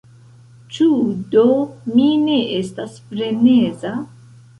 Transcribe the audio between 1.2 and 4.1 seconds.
do mi ne estas freneza?